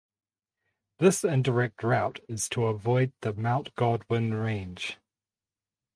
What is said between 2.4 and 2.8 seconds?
to